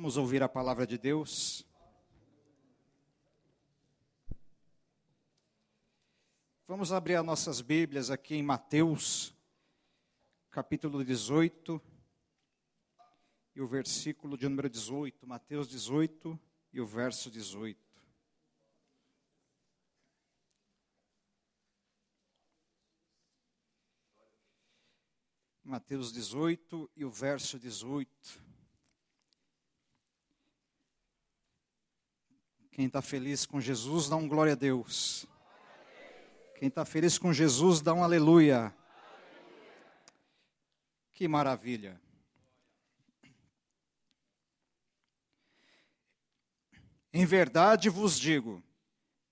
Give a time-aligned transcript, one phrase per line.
[0.00, 1.66] Vamos ouvir a palavra de Deus.
[6.68, 9.34] Vamos abrir as nossas Bíblias aqui em Mateus,
[10.52, 11.82] capítulo 18,
[13.56, 15.26] e o versículo de número 18.
[15.26, 16.38] Mateus 18
[16.72, 17.76] e o verso 18.
[25.64, 28.47] Mateus 18 e o verso 18.
[32.78, 35.26] Quem está feliz com Jesus, dá um glória a Deus.
[36.60, 38.72] Quem está feliz com Jesus, dá um aleluia.
[41.10, 42.00] Que maravilha.
[47.12, 48.62] Em verdade vos digo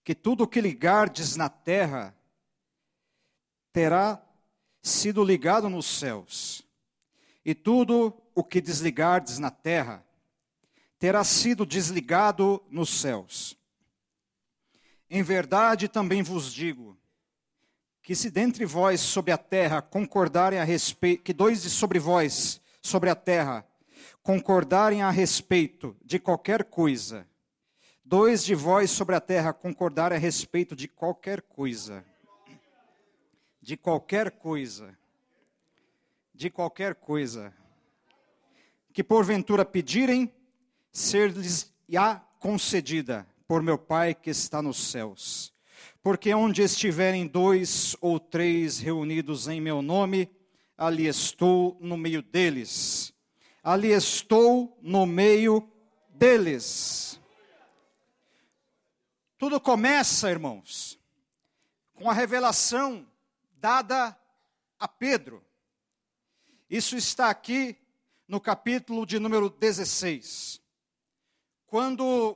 [0.02, 2.18] que tudo o que ligardes na terra
[3.72, 4.20] terá
[4.82, 6.66] sido ligado nos céus,
[7.44, 10.04] e tudo o que desligardes na terra
[11.06, 13.56] terá sido desligado nos céus.
[15.08, 16.98] Em verdade também vos digo
[18.02, 22.60] que se dentre vós sobre a terra concordarem a respeito, que dois de sobre vós
[22.82, 23.64] sobre a terra
[24.20, 27.24] concordarem a respeito de qualquer coisa,
[28.04, 32.04] dois de vós sobre a terra concordarem a respeito de qualquer coisa,
[33.62, 34.98] de qualquer coisa,
[36.34, 37.54] de qualquer coisa,
[38.92, 40.32] que porventura pedirem,
[40.96, 45.52] ser-lhes-á concedida por meu Pai que está nos céus.
[46.02, 50.30] Porque onde estiverem dois ou três reunidos em meu nome,
[50.76, 53.12] ali estou no meio deles.
[53.62, 55.70] Ali estou no meio
[56.08, 57.20] deles.
[59.36, 60.98] Tudo começa, irmãos,
[61.94, 63.06] com a revelação
[63.58, 64.18] dada
[64.78, 65.44] a Pedro.
[66.70, 67.76] Isso está aqui
[68.26, 70.64] no capítulo de número 16
[71.76, 72.34] quando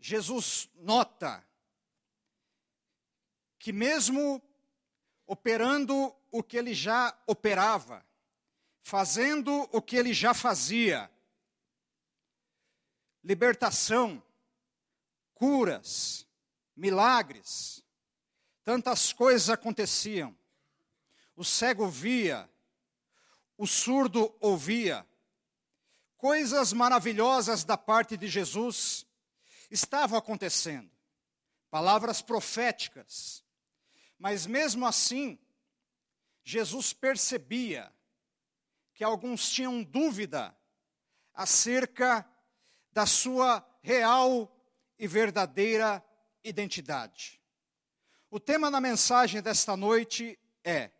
[0.00, 1.46] Jesus nota
[3.56, 4.42] que, mesmo
[5.24, 8.04] operando o que ele já operava,
[8.82, 11.08] fazendo o que ele já fazia,
[13.22, 14.20] libertação,
[15.32, 16.26] curas,
[16.74, 17.84] milagres,
[18.64, 20.36] tantas coisas aconteciam.
[21.36, 22.50] O cego via,
[23.56, 25.06] o surdo ouvia,
[26.22, 29.04] coisas maravilhosas da parte de Jesus
[29.68, 30.88] estavam acontecendo,
[31.68, 33.44] palavras proféticas.
[34.20, 35.36] Mas mesmo assim,
[36.44, 37.92] Jesus percebia
[38.94, 40.56] que alguns tinham dúvida
[41.34, 42.24] acerca
[42.92, 44.48] da sua real
[44.96, 46.00] e verdadeira
[46.44, 47.42] identidade.
[48.30, 50.92] O tema da mensagem desta noite é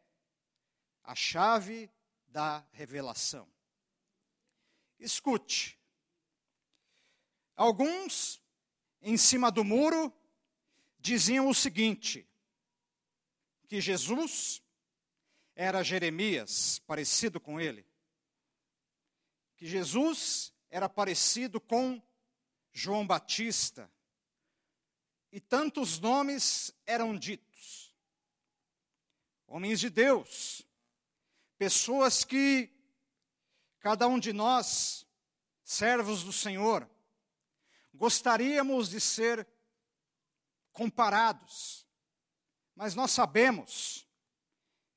[1.05, 1.89] a chave
[2.27, 3.49] da revelação.
[5.03, 5.79] Escute.
[7.57, 8.41] Alguns,
[9.01, 10.13] em cima do muro,
[10.99, 12.29] diziam o seguinte:
[13.67, 14.63] que Jesus
[15.55, 17.87] era Jeremias, parecido com ele.
[19.57, 22.03] Que Jesus era parecido com
[22.73, 23.91] João Batista.
[25.31, 27.95] E tantos nomes eram ditos.
[29.47, 30.67] Homens de Deus,
[31.59, 32.72] pessoas que
[33.83, 35.05] Cada um de nós,
[35.65, 36.89] servos do Senhor,
[37.93, 39.45] gostaríamos de ser
[40.73, 41.85] comparados,
[42.77, 44.07] mas nós sabemos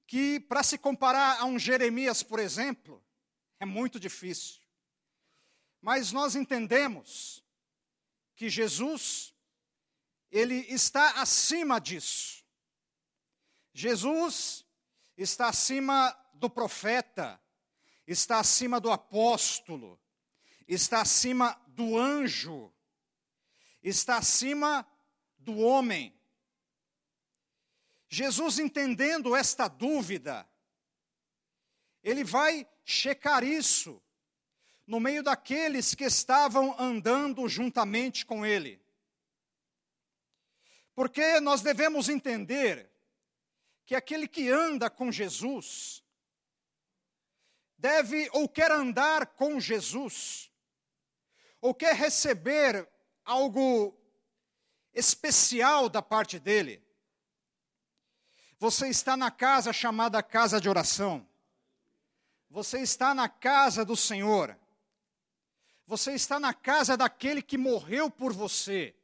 [0.05, 3.03] que para se comparar a um Jeremias, por exemplo,
[3.59, 4.61] é muito difícil.
[5.81, 7.43] Mas nós entendemos
[8.35, 9.33] que Jesus,
[10.29, 12.45] ele está acima disso.
[13.73, 14.63] Jesus
[15.17, 17.41] está acima do profeta,
[18.07, 19.99] está acima do apóstolo,
[20.67, 22.73] está acima do anjo,
[23.81, 24.87] está acima
[25.37, 26.13] do homem.
[28.07, 30.47] Jesus, entendendo esta dúvida,
[32.03, 34.01] ele vai checar isso
[34.85, 38.79] no meio daqueles que estavam andando juntamente com ele.
[40.93, 42.89] Porque nós devemos entender
[43.85, 46.04] que aquele que anda com Jesus,
[47.85, 50.51] deve ou quer andar com Jesus,
[51.61, 52.89] ou quer receber
[53.23, 53.95] algo
[54.91, 56.83] especial da parte dele.
[58.57, 61.27] Você está na casa chamada casa de oração.
[62.49, 64.57] Você está na casa do Senhor.
[65.85, 68.95] Você está na casa daquele que morreu por você,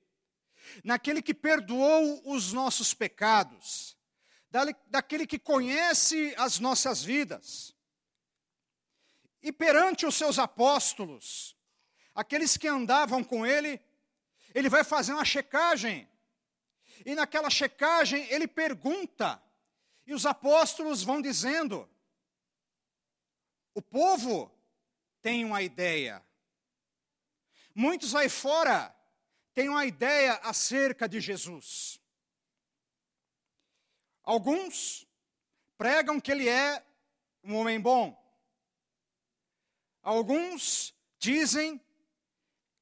[0.84, 3.96] naquele que perdoou os nossos pecados,
[4.88, 7.76] daquele que conhece as nossas vidas.
[9.42, 11.58] E perante os seus apóstolos,
[12.14, 13.82] aqueles que andavam com ele,
[14.54, 16.08] ele vai fazer uma checagem.
[17.06, 19.42] E naquela checagem ele pergunta,
[20.06, 21.90] e os apóstolos vão dizendo:
[23.74, 24.52] o povo
[25.22, 26.24] tem uma ideia.
[27.74, 28.94] Muitos aí fora
[29.54, 32.00] têm uma ideia acerca de Jesus.
[34.24, 35.08] Alguns
[35.78, 36.86] pregam que ele é
[37.44, 38.21] um homem bom.
[40.02, 41.80] Alguns dizem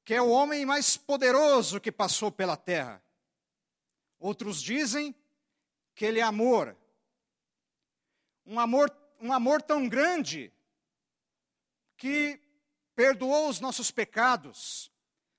[0.04, 3.02] que é o homem mais poderoso que passou pela terra.
[4.18, 5.14] Outros dizem
[5.94, 6.76] que ele é amor.
[8.44, 8.90] Um amor,
[9.20, 10.52] um amor tão grande
[11.96, 12.40] que
[12.94, 14.90] perdoou os nossos pecados,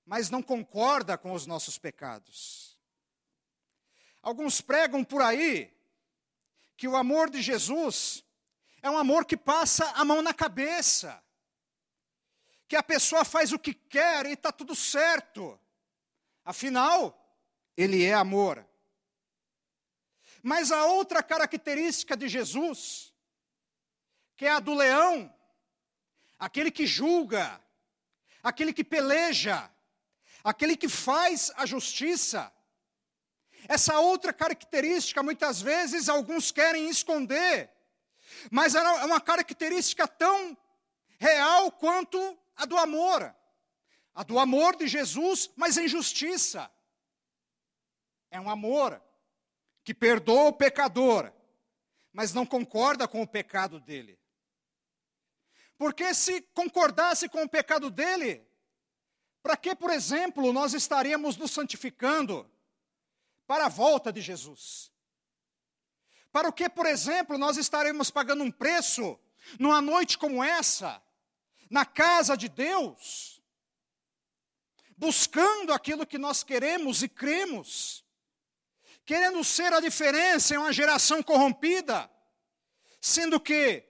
[0.06, 2.78] mas não concorda com os nossos pecados.
[4.22, 5.76] Alguns pregam por aí
[6.78, 8.24] que o amor de Jesus
[8.82, 11.22] é um amor que passa a mão na cabeça,
[12.72, 15.60] que a pessoa faz o que quer e está tudo certo.
[16.46, 17.36] Afinal,
[17.76, 18.66] ele é amor.
[20.42, 23.14] Mas a outra característica de Jesus,
[24.38, 25.36] que é a do leão,
[26.40, 27.62] aquele que julga,
[28.42, 29.70] aquele que peleja,
[30.42, 32.54] aquele que faz a justiça.
[33.68, 37.70] Essa outra característica, muitas vezes, alguns querem esconder,
[38.50, 40.58] mas é uma característica tão
[41.20, 43.36] real quanto a do amor.
[44.14, 46.72] A do amor de Jesus, mas em justiça.
[48.30, 49.02] É um amor
[49.84, 51.34] que perdoa o pecador,
[52.14, 54.20] mas não concorda com o pecado dele.
[55.76, 58.48] Porque se concordasse com o pecado dele,
[59.42, 62.50] para que, por exemplo, nós estaríamos nos santificando
[63.48, 64.92] para a volta de Jesus?
[66.32, 69.20] Para o que, por exemplo, nós estaremos pagando um preço
[69.58, 71.02] numa noite como essa,
[71.72, 73.42] na casa de Deus,
[74.98, 78.06] buscando aquilo que nós queremos e cremos,
[79.06, 82.12] querendo ser a diferença em uma geração corrompida,
[83.00, 83.88] sendo que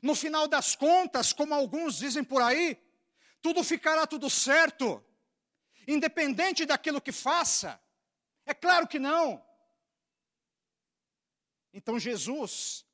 [0.00, 2.80] no final das contas, como alguns dizem por aí,
[3.42, 5.04] tudo ficará tudo certo,
[5.88, 7.80] independente daquilo que faça.
[8.46, 9.44] É claro que não.
[11.72, 12.86] Então Jesus,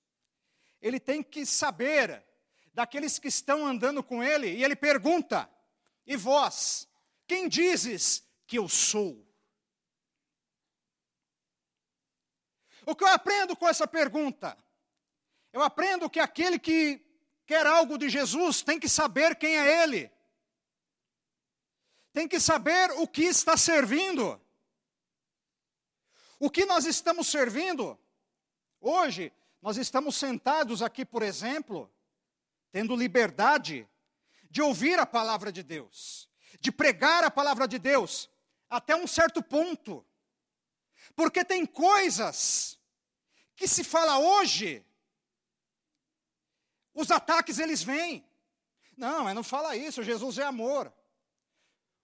[0.80, 2.31] ele tem que saber
[2.72, 5.48] daqueles que estão andando com ele, e ele pergunta:
[6.06, 6.88] E vós,
[7.26, 9.26] quem dizes que eu sou?
[12.84, 14.56] O que eu aprendo com essa pergunta?
[15.52, 17.00] Eu aprendo que aquele que
[17.46, 20.10] quer algo de Jesus tem que saber quem é Ele,
[22.12, 24.40] tem que saber o que está servindo.
[26.38, 27.98] O que nós estamos servindo?
[28.80, 31.91] Hoje, nós estamos sentados aqui, por exemplo,
[32.72, 33.88] tendo liberdade
[34.50, 36.28] de ouvir a palavra de Deus,
[36.60, 38.28] de pregar a palavra de Deus,
[38.68, 40.04] até um certo ponto.
[41.14, 42.78] Porque tem coisas
[43.54, 44.84] que se fala hoje
[46.94, 48.26] os ataques eles vêm.
[48.96, 50.92] Não, mas não fala isso, Jesus é amor.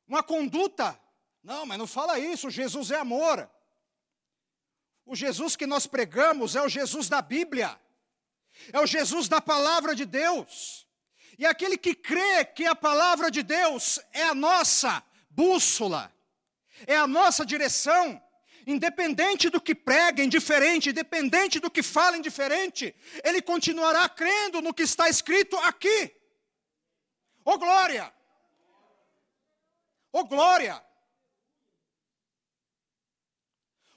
[0.07, 0.99] Uma conduta.
[1.43, 3.49] Não, mas não fala isso, Jesus é amor.
[5.05, 7.79] O Jesus que nós pregamos é o Jesus da Bíblia.
[8.73, 10.87] É o Jesus da palavra de Deus.
[11.39, 16.13] E aquele que crê que a palavra de Deus é a nossa bússola,
[16.87, 18.21] é a nossa direção,
[18.67, 22.95] independente do que preguem diferente, independente do que falem diferente,
[23.25, 26.13] ele continuará crendo no que está escrito aqui.
[27.45, 28.13] Ô oh, glória!
[30.13, 30.88] Ô oh, glória!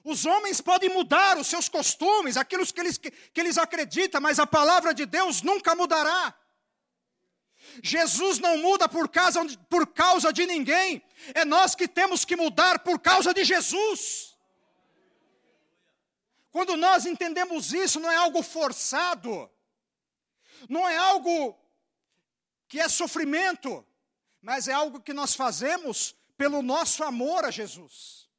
[0.04, 4.40] Os homens podem mudar os seus costumes, aquilo que eles, que, que eles acreditam, mas
[4.40, 6.36] a palavra de Deus nunca mudará.
[7.84, 11.02] Jesus não muda por causa, por causa de ninguém,
[11.34, 14.36] é nós que temos que mudar por causa de Jesus.
[16.52, 19.50] Quando nós entendemos isso, não é algo forçado,
[20.68, 21.58] não é algo
[22.68, 23.86] que é sofrimento,
[24.42, 28.31] mas é algo que nós fazemos pelo nosso amor a Jesus.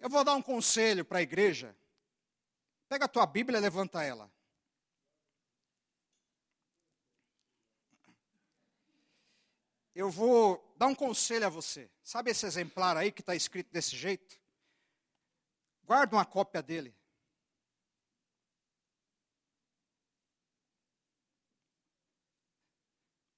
[0.00, 1.76] Eu vou dar um conselho para a igreja.
[2.88, 4.28] Pega a tua Bíblia e levanta ela.
[10.00, 11.90] eu vou dar um conselho a você.
[12.02, 14.40] Sabe esse exemplar aí que está escrito desse jeito?
[15.84, 16.96] Guarda uma cópia dele.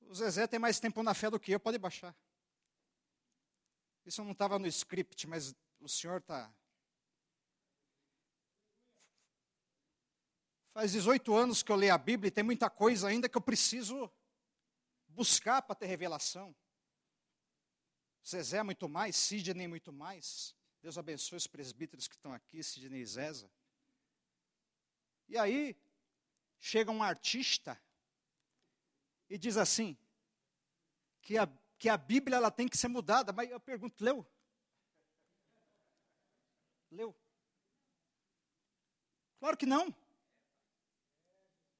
[0.03, 2.15] O Zezé tem mais tempo na fé do que eu, pode baixar.
[4.05, 6.55] Isso não estava no script, mas o senhor está.
[10.73, 13.43] Faz 18 anos que eu leio a Bíblia e tem muita coisa ainda que eu
[13.43, 14.11] preciso
[15.09, 16.57] buscar para ter revelação.
[18.27, 20.55] Zezé muito mais, Sidney muito mais.
[20.81, 23.51] Deus abençoe os presbíteros que estão aqui, Sidney e Zéza.
[25.29, 25.77] E aí,
[26.59, 27.81] chega um artista
[29.29, 29.97] e diz assim,
[31.21, 31.47] que a,
[31.79, 33.33] que a Bíblia ela tem que ser mudada.
[33.33, 34.27] Mas eu pergunto, leu?
[36.93, 37.17] Leu?
[39.41, 39.95] Claro que não.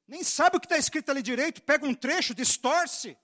[0.09, 3.17] Nem sabe o que está escrito ali direito, pega um trecho, distorce,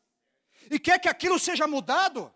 [0.71, 2.33] e quer que aquilo seja mudado.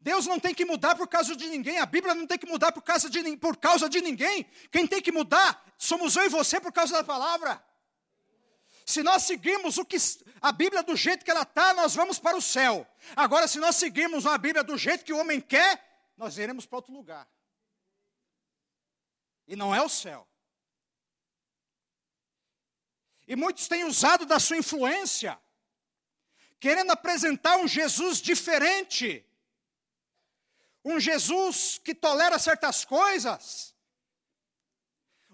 [0.00, 2.72] Deus não tem que mudar por causa de ninguém, a Bíblia não tem que mudar
[2.72, 4.44] por causa de, por causa de ninguém.
[4.70, 7.62] Quem tem que mudar somos eu e você por causa da palavra.
[8.86, 9.96] Se nós seguimos o que
[10.40, 12.86] a Bíblia do jeito que ela está, nós vamos para o céu.
[13.14, 16.78] Agora, se nós seguirmos a Bíblia do jeito que o homem quer, nós iremos para
[16.78, 17.26] outro lugar.
[19.46, 20.26] E não é o céu.
[23.26, 25.38] E muitos têm usado da sua influência,
[26.60, 29.24] querendo apresentar um Jesus diferente,
[30.84, 33.74] um Jesus que tolera certas coisas,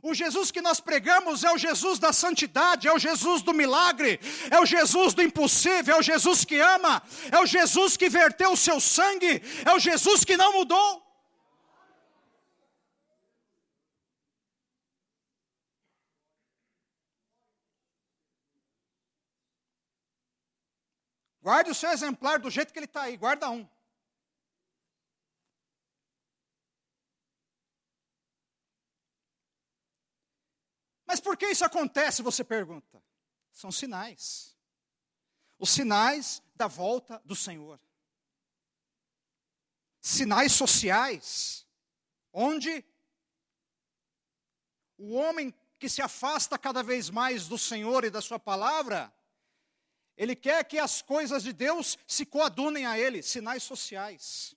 [0.02, 4.18] o Jesus que nós pregamos é o Jesus da santidade, é o Jesus do milagre,
[4.50, 8.52] é o Jesus do impossível, é o Jesus que ama, é o Jesus que verteu
[8.52, 11.09] o seu sangue, é o Jesus que não mudou.
[21.50, 23.68] Guarde o seu exemplar do jeito que ele está aí, guarda um.
[31.04, 33.02] Mas por que isso acontece, você pergunta?
[33.50, 34.56] São sinais.
[35.58, 37.80] Os sinais da volta do Senhor.
[40.00, 41.66] Sinais sociais,
[42.32, 42.84] onde
[44.96, 49.12] o homem que se afasta cada vez mais do Senhor e da Sua palavra,
[50.20, 54.54] ele quer que as coisas de Deus se coadunem a ele, sinais sociais.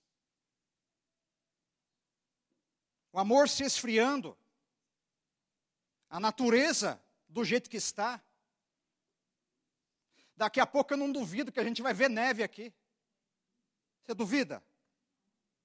[3.10, 4.36] O amor se esfriando,
[6.10, 8.22] a natureza do jeito que está.
[10.36, 12.70] Daqui a pouco eu não duvido que a gente vai ver neve aqui.
[14.04, 14.62] Você duvida?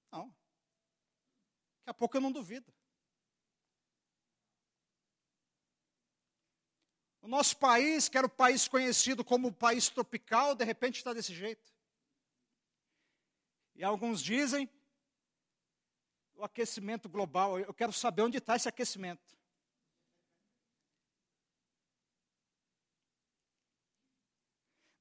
[0.09, 0.27] Não.
[1.79, 2.73] Daqui a pouco eu não duvido.
[7.29, 11.31] Nosso país, que era o país conhecido como o país tropical, de repente está desse
[11.31, 11.71] jeito.
[13.75, 14.67] E alguns dizem
[16.33, 17.59] o aquecimento global.
[17.59, 19.37] Eu quero saber onde está esse aquecimento.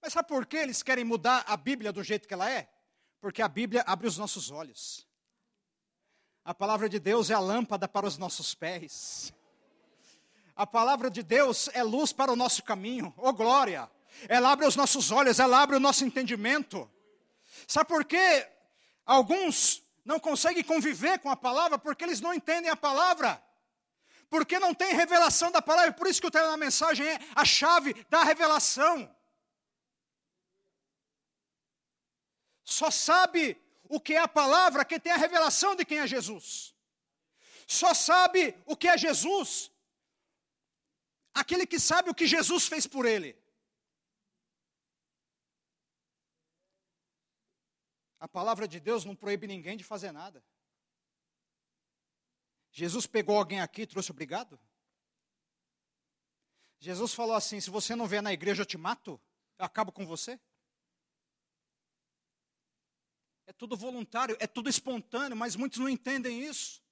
[0.02, 2.70] Mas sabe por que eles querem mudar a Bíblia do jeito que ela é?
[3.22, 5.08] Porque a Bíblia abre os nossos olhos.
[6.44, 9.32] A palavra de Deus é a lâmpada para os nossos pés.
[10.58, 13.14] A palavra de Deus é luz para o nosso caminho.
[13.16, 13.88] Oh glória!
[14.28, 16.90] Ela abre os nossos olhos, ela abre o nosso entendimento.
[17.68, 18.44] Sabe por quê?
[19.06, 23.40] Alguns não conseguem conviver com a palavra porque eles não entendem a palavra.
[24.28, 25.92] Porque não tem revelação da palavra.
[25.92, 29.08] Por isso que o tema da mensagem é a chave da revelação.
[32.64, 33.56] Só sabe
[33.88, 36.74] o que é a palavra quem tem a revelação de quem é Jesus.
[37.64, 39.70] Só sabe o que é Jesus
[41.40, 43.36] aquele que sabe o que Jesus fez por ele.
[48.20, 50.44] A palavra de Deus não proíbe ninguém de fazer nada.
[52.72, 54.58] Jesus pegou alguém aqui e trouxe obrigado?
[56.80, 59.20] Jesus falou assim: se você não vier na igreja, eu te mato,
[59.58, 60.38] eu acabo com você.
[63.46, 66.82] É tudo voluntário, é tudo espontâneo, mas muitos não entendem isso.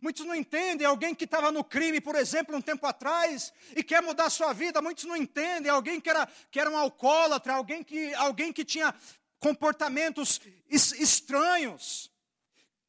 [0.00, 4.02] Muitos não entendem alguém que estava no crime, por exemplo, um tempo atrás, e quer
[4.02, 4.82] mudar sua vida.
[4.82, 8.94] Muitos não entendem alguém que era, que era um alcoólatra, alguém que, alguém que tinha
[9.38, 12.12] comportamentos estranhos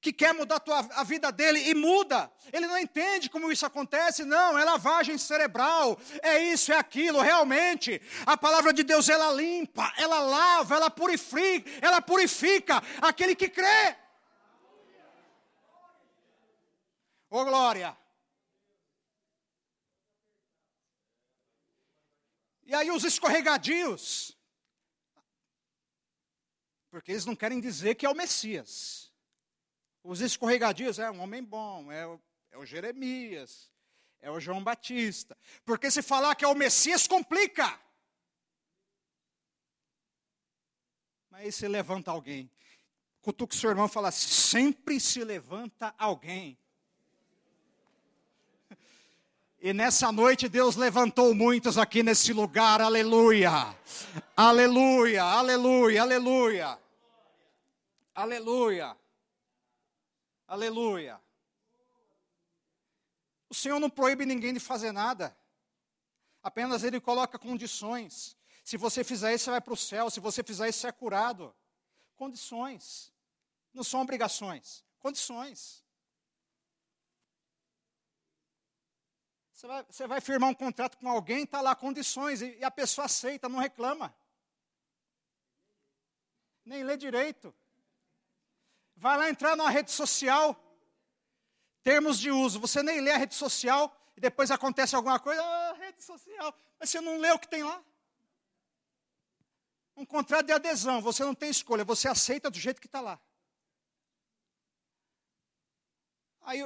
[0.04, 2.30] que quer mudar tua, a vida dele e muda.
[2.52, 8.02] Ele não entende como isso acontece, não, é lavagem cerebral, é isso, é aquilo, realmente.
[8.26, 13.96] A palavra de Deus ela limpa, ela lava, ela purifica, ela purifica aquele que crê.
[17.34, 17.98] Ô oh, glória!
[22.62, 24.38] E aí os escorregadios,
[26.92, 29.12] porque eles não querem dizer que é o Messias.
[30.04, 32.22] Os escorregadios, é um homem bom, é o,
[32.52, 33.72] é o Jeremias,
[34.22, 35.36] é o João Batista.
[35.66, 37.82] Porque se falar que é o Messias, complica.
[41.32, 42.48] Mas aí se levanta alguém.
[43.24, 46.63] Cutuca o seu irmão e fala: sempre se levanta alguém.
[49.66, 53.74] E nessa noite Deus levantou muitos aqui nesse lugar, aleluia,
[54.36, 56.80] aleluia, aleluia, aleluia,
[58.14, 58.98] aleluia,
[60.46, 61.22] aleluia.
[63.50, 65.34] O Senhor não proíbe ninguém de fazer nada,
[66.44, 68.36] apenas Ele coloca condições.
[68.66, 70.92] Se você fizer isso, você vai para o céu, se você fizer isso, você é
[70.92, 71.56] curado.
[72.18, 73.14] Condições,
[73.74, 75.83] não são obrigações, condições.
[79.64, 82.70] Você vai, você vai firmar um contrato com alguém, está lá condições, e, e a
[82.70, 84.14] pessoa aceita, não reclama.
[86.66, 87.56] Nem lê direito.
[88.94, 90.62] Vai lá entrar numa rede social,
[91.82, 95.74] termos de uso, você nem lê a rede social, e depois acontece alguma coisa, ah,
[95.76, 97.82] rede social, mas você não lê o que tem lá.
[99.96, 103.18] Um contrato de adesão, você não tem escolha, você aceita do jeito que está lá.
[106.42, 106.62] Aí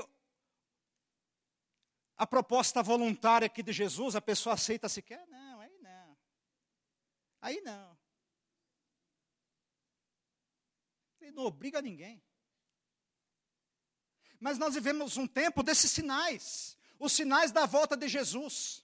[2.17, 5.25] a proposta voluntária aqui de Jesus, a pessoa aceita se quer?
[5.27, 6.17] Não, aí não.
[7.41, 7.97] Aí não.
[11.21, 12.23] Ele não obriga ninguém.
[14.39, 18.83] Mas nós vivemos um tempo desses sinais, os sinais da volta de Jesus.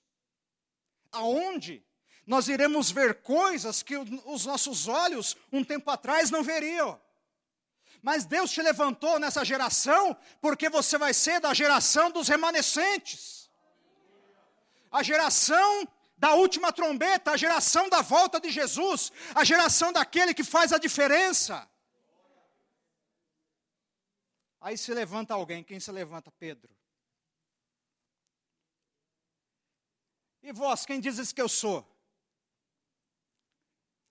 [1.12, 1.84] Aonde
[2.26, 7.02] nós iremos ver coisas que os nossos olhos um tempo atrás não veriam.
[8.04, 13.50] Mas Deus te levantou nessa geração, porque você vai ser da geração dos remanescentes.
[14.92, 20.44] A geração da última trombeta, a geração da volta de Jesus, a geração daquele que
[20.44, 21.66] faz a diferença.
[24.60, 26.30] Aí se levanta alguém, quem se levanta?
[26.32, 26.76] Pedro.
[30.42, 31.90] E vós, quem dizes que eu sou?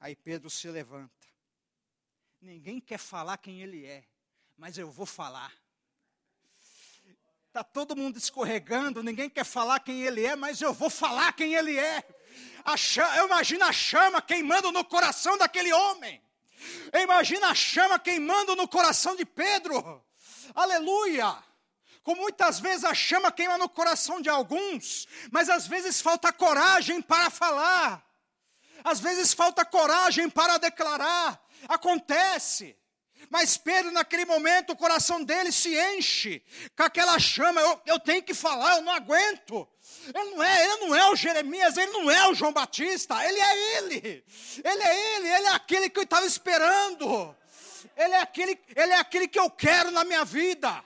[0.00, 1.21] Aí Pedro se levanta.
[2.42, 4.02] Ninguém quer falar quem ele é,
[4.58, 5.52] mas eu vou falar.
[7.46, 11.54] Está todo mundo escorregando, ninguém quer falar quem ele é, mas eu vou falar quem
[11.54, 12.02] ele é.
[12.76, 16.20] Chama, eu imagino a chama queimando no coração daquele homem.
[17.00, 20.04] Imagina a chama queimando no coração de Pedro.
[20.52, 21.40] Aleluia!
[22.02, 27.00] Como muitas vezes a chama queima no coração de alguns, mas às vezes falta coragem
[27.00, 28.04] para falar.
[28.82, 31.41] Às vezes falta coragem para declarar.
[31.68, 32.76] Acontece.
[33.30, 36.42] Mas Pedro, naquele momento, o coração dele se enche
[36.76, 37.60] com aquela chama.
[37.60, 39.68] Eu, eu tenho que falar, eu não aguento.
[40.14, 43.40] Ele não, é, ele não é o Jeremias, ele não é o João Batista, ele
[43.40, 44.24] é ele.
[44.64, 47.36] Ele é ele, ele é aquele que eu estava esperando.
[47.96, 50.82] Ele é, aquele, ele é aquele que eu quero na minha vida.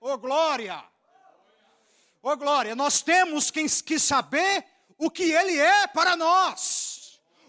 [0.00, 0.82] Ô oh, glória!
[2.22, 2.74] Ô oh, glória!
[2.74, 4.64] Nós temos que, que saber
[4.98, 6.93] o que ele é para nós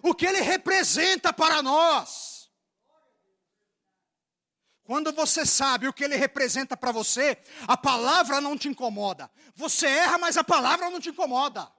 [0.06, 2.52] o que ele representa para nós.
[4.84, 9.32] Quando você sabe o que ele representa para você, a palavra não te incomoda.
[9.56, 11.72] Você erra, mas a palavra não te incomoda.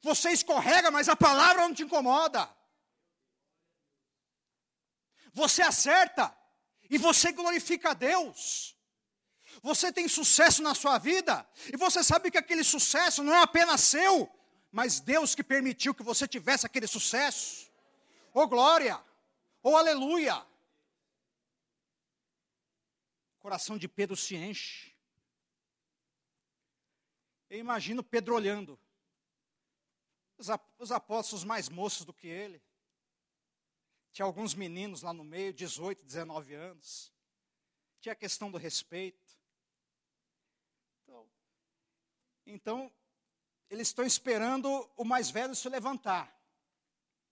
[0.00, 2.48] Você escorrega, mas a palavra não te incomoda.
[5.32, 6.32] Você acerta
[6.88, 8.76] e você glorifica a Deus.
[9.60, 13.80] Você tem sucesso na sua vida e você sabe que aquele sucesso não é apenas
[13.80, 14.30] seu,
[14.70, 17.70] mas Deus que permitiu que você tivesse aquele sucesso.
[18.32, 19.02] Oh glória!
[19.62, 20.36] Oh aleluia!
[23.36, 24.94] O coração de Pedro se enche.
[27.48, 28.78] Eu imagino Pedro olhando.
[30.78, 32.62] Os apóstolos mais moços do que ele.
[34.12, 37.12] Tinha alguns meninos lá no meio, 18, 19 anos.
[38.00, 39.36] Tinha a questão do respeito.
[41.02, 41.30] Então,
[42.46, 42.92] então
[43.68, 46.34] eles estão esperando o mais velho se levantar.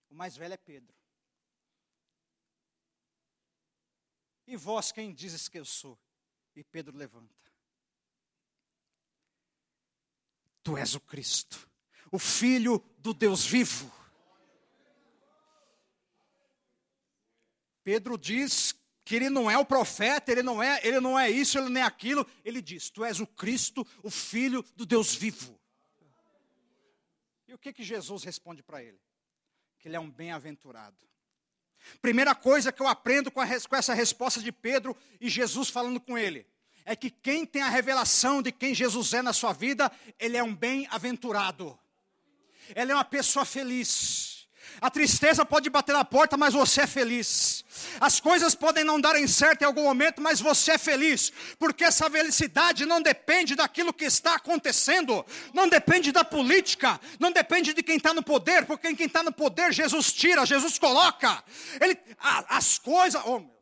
[0.09, 0.93] O mais velho é Pedro.
[4.47, 5.99] E vós quem dizes que eu sou?
[6.55, 7.33] E Pedro levanta.
[10.63, 11.69] Tu és o Cristo,
[12.11, 13.91] o Filho do Deus vivo.
[17.83, 21.59] Pedro diz que ele não é o profeta, ele não é, ele não é isso,
[21.59, 22.25] ele não é aquilo.
[22.43, 25.59] Ele diz: Tu és o Cristo, o Filho do Deus vivo.
[27.55, 28.99] O que, que Jesus responde para ele?
[29.79, 31.07] Que ele é um bem-aventurado.
[32.01, 36.01] Primeira coisa que eu aprendo com, a, com essa resposta de Pedro e Jesus falando
[36.01, 36.45] com ele,
[36.83, 39.89] é que quem tem a revelação de quem Jesus é na sua vida,
[40.19, 41.79] ele é um bem-aventurado.
[42.75, 44.34] Ele é uma pessoa feliz.
[44.81, 47.63] A tristeza pode bater na porta, mas você é feliz.
[47.99, 52.09] As coisas podem não darem certo em algum momento, mas você é feliz, porque essa
[52.09, 57.97] felicidade não depende daquilo que está acontecendo, não depende da política, não depende de quem
[57.97, 61.43] está no poder, porque quem está no poder, Jesus tira, Jesus coloca.
[61.79, 61.97] Ele,
[62.49, 63.54] as coisas, oh,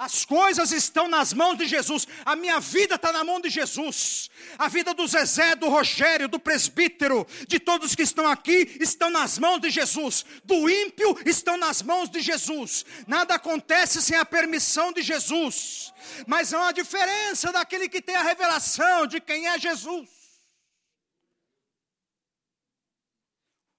[0.00, 2.08] As coisas estão nas mãos de Jesus.
[2.24, 4.30] A minha vida está na mão de Jesus.
[4.56, 9.38] A vida do Zezé, do Rogério, do presbítero, de todos que estão aqui, estão nas
[9.38, 10.24] mãos de Jesus.
[10.42, 12.86] Do ímpio estão nas mãos de Jesus.
[13.06, 15.92] Nada acontece sem a permissão de Jesus.
[16.26, 20.08] Mas há uma diferença daquele que tem a revelação de quem é Jesus.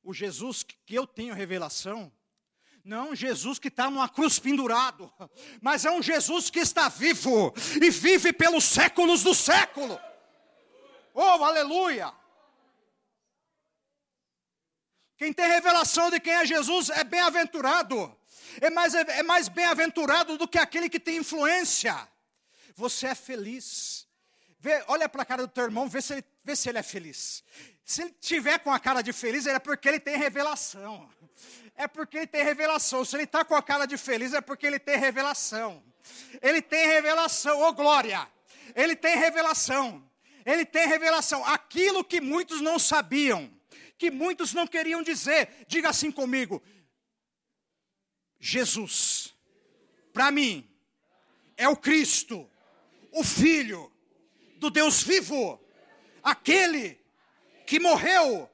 [0.04, 2.12] O Jesus que eu tenho revelação
[2.84, 5.12] não é Jesus que está numa cruz pendurado,
[5.62, 10.00] mas é um Jesus que está vivo e vive pelos séculos do século.
[11.14, 12.14] Oh, aleluia!
[15.18, 18.18] Quem tem revelação de quem é Jesus é bem-aventurado,
[18.60, 21.96] é mais, é mais bem-aventurado do que aquele que tem influência.
[22.76, 24.08] Você é feliz.
[24.60, 26.84] Vê, olha para a cara do teu irmão, vê se, ele, vê se ele é
[26.84, 27.44] feliz.
[27.86, 31.10] Se ele tiver com a cara de feliz, é porque ele tem revelação
[31.76, 33.04] é porque ele tem revelação.
[33.04, 35.84] Se ele está com a cara de feliz, é porque ele tem revelação.
[36.42, 38.28] Ele tem revelação, ô oh glória!
[38.76, 40.04] Ele tem revelação.
[40.46, 41.46] Ele tem revelação.
[41.46, 43.52] Aquilo que muitos não sabiam,
[43.98, 46.62] que muitos não queriam dizer, diga assim comigo:
[48.40, 49.36] Jesus,
[50.12, 50.68] para mim,
[51.56, 52.50] é o Cristo,
[53.12, 53.92] o Filho
[54.58, 55.60] do Deus vivo,
[56.24, 57.00] aquele
[57.66, 58.50] que morreu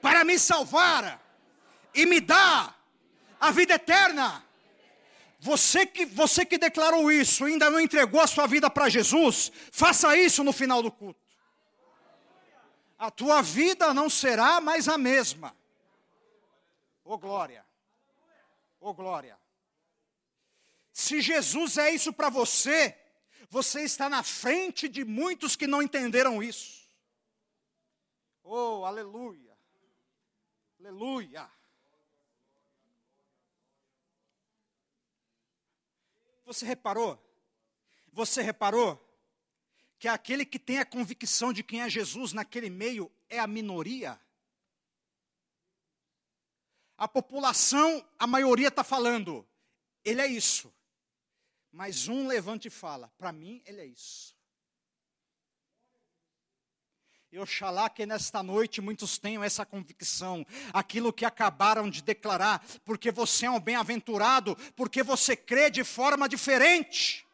[0.00, 1.27] para me salvar
[1.98, 2.72] e me dá
[3.40, 4.44] a vida eterna.
[5.40, 10.16] Você que, você que declarou isso, ainda não entregou a sua vida para Jesus, faça
[10.16, 11.20] isso no final do culto.
[12.96, 15.56] A tua vida não será mais a mesma.
[17.04, 17.66] Ô oh, glória.
[18.80, 19.36] Ô oh, glória.
[20.92, 22.96] Se Jesus é isso para você,
[23.50, 26.88] você está na frente de muitos que não entenderam isso.
[28.44, 29.56] Oh, aleluia.
[30.80, 31.57] Aleluia.
[36.48, 37.22] Você reparou?
[38.10, 38.98] Você reparou
[39.98, 44.18] que aquele que tem a convicção de quem é Jesus naquele meio é a minoria?
[46.96, 49.46] A população, a maioria está falando,
[50.02, 50.74] ele é isso.
[51.70, 54.34] Mas um levante e fala, para mim ele é isso.
[57.30, 63.10] E oxalá que nesta noite muitos tenham essa convicção, aquilo que acabaram de declarar, porque
[63.10, 67.26] você é um bem-aventurado, porque você crê de forma diferente.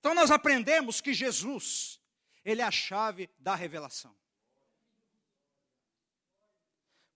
[0.00, 2.00] Então nós aprendemos que Jesus,
[2.44, 4.14] ele é a chave da revelação.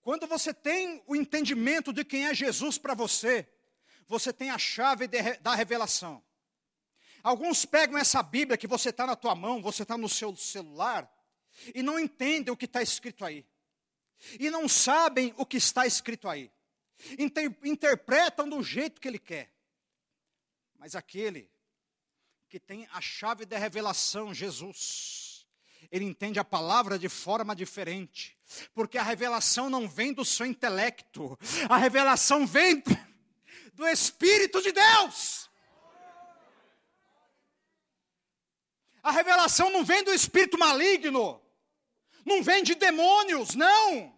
[0.01, 3.47] Quando você tem o entendimento de quem é Jesus para você,
[4.07, 6.25] você tem a chave de, da revelação.
[7.23, 11.11] Alguns pegam essa Bíblia que você está na tua mão, você está no seu celular,
[11.75, 13.45] e não entendem o que está escrito aí.
[14.39, 16.51] E não sabem o que está escrito aí.
[17.19, 19.53] Inter interpretam do jeito que ele quer.
[20.77, 21.51] Mas aquele
[22.49, 25.47] que tem a chave da revelação, Jesus,
[25.91, 28.37] ele entende a palavra de forma diferente.
[28.75, 32.83] Porque a revelação não vem do seu intelecto, a revelação vem
[33.75, 35.38] do Espírito de Deus.
[39.09, 41.41] A revelação não vem do espírito maligno,
[42.27, 44.15] não vem de demônios, não.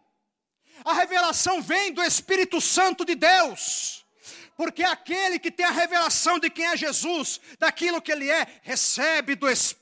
[0.84, 4.00] A revelação vem do Espírito Santo de Deus
[4.60, 9.34] porque aquele que tem a revelação de quem é Jesus, daquilo que ele é, recebe
[9.34, 9.79] do Espírito.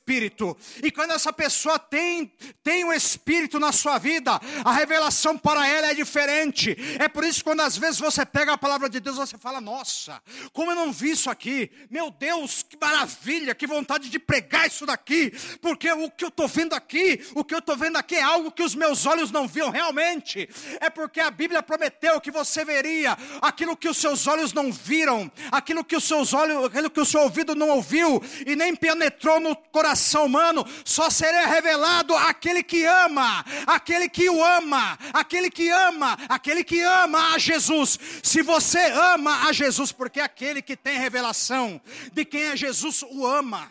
[0.83, 5.89] E quando essa pessoa tem, tem o Espírito na sua vida, a revelação para ela
[5.89, 6.77] é diferente.
[6.99, 9.61] É por isso que quando às vezes você pega a palavra de Deus, você fala:
[9.61, 14.67] Nossa, como eu não vi isso aqui, meu Deus, que maravilha, que vontade de pregar
[14.67, 18.15] isso daqui, porque o que eu estou vendo aqui, o que eu estou vendo aqui
[18.15, 20.49] é algo que os meus olhos não viam realmente.
[20.81, 25.31] É porque a Bíblia prometeu que você veria aquilo que os seus olhos não viram,
[25.53, 29.39] aquilo que os seus olhos, aquilo que o seu ouvido não ouviu e nem penetrou
[29.39, 35.69] no coração humano, só será revelado aquele que ama, aquele que o ama, aquele que
[35.71, 37.99] ama, aquele que ama a Jesus.
[38.23, 41.81] Se você ama a Jesus, porque aquele que tem revelação
[42.13, 43.71] de quem é Jesus o ama.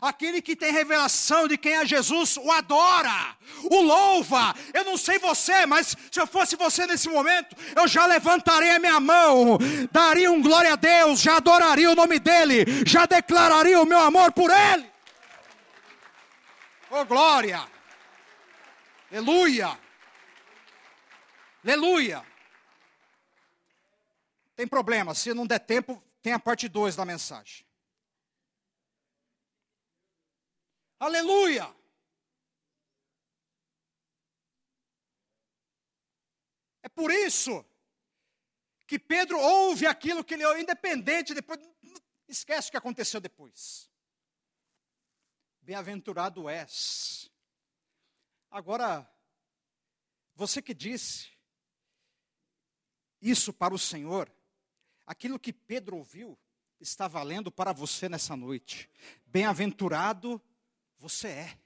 [0.00, 3.36] Aquele que tem revelação de quem é Jesus o adora,
[3.70, 4.54] o louva.
[4.72, 8.78] Eu não sei você, mas se eu fosse você nesse momento, eu já levantaria a
[8.78, 9.58] minha mão,
[9.90, 14.32] daria um glória a Deus, já adoraria o nome dele, já declararia o meu amor
[14.32, 14.93] por ele.
[16.96, 17.58] Oh glória!
[19.10, 19.76] Aleluia!
[21.64, 22.24] Aleluia!
[24.54, 27.66] Tem problema, se não der tempo, tem a parte 2 da mensagem.
[31.00, 31.74] Aleluia!
[36.80, 37.66] É por isso
[38.86, 41.58] que Pedro ouve aquilo que ele ouve, independente, depois
[42.28, 43.92] esquece o que aconteceu depois.
[45.64, 47.30] Bem-aventurado és.
[48.50, 49.10] Agora,
[50.34, 51.30] você que disse
[53.18, 54.30] isso para o Senhor,
[55.06, 56.38] aquilo que Pedro ouviu
[56.78, 58.90] está valendo para você nessa noite.
[59.24, 60.38] Bem-aventurado
[60.98, 61.58] você é.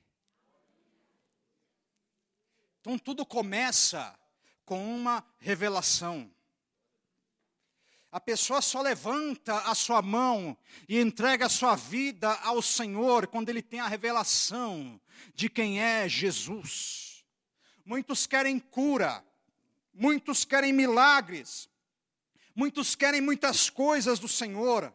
[2.81, 4.17] Então tudo começa
[4.65, 6.33] com uma revelação.
[8.11, 10.57] A pessoa só levanta a sua mão
[10.89, 14.99] e entrega a sua vida ao Senhor quando ele tem a revelação
[15.35, 17.25] de quem é Jesus.
[17.85, 19.23] Muitos querem cura,
[19.93, 21.69] muitos querem milagres,
[22.55, 24.95] muitos querem muitas coisas do Senhor,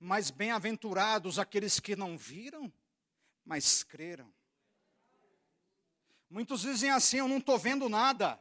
[0.00, 2.72] mas bem-aventurados aqueles que não viram,
[3.44, 4.32] mas creram.
[6.30, 8.40] Muitos dizem assim: Eu não estou vendo nada.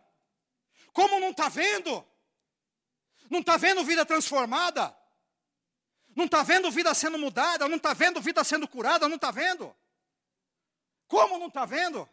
[0.94, 2.06] Como não está vendo?
[3.32, 4.94] Não está vendo vida transformada?
[6.14, 7.66] Não está vendo vida sendo mudada?
[7.70, 9.08] Não está vendo vida sendo curada?
[9.08, 9.74] Não está vendo?
[11.08, 12.10] Como não está vendo?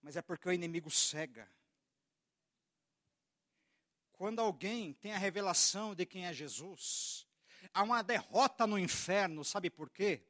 [0.00, 1.46] Mas é porque o inimigo cega.
[4.12, 7.26] Quando alguém tem a revelação de quem é Jesus,
[7.74, 10.26] há uma derrota no inferno, sabe por quê?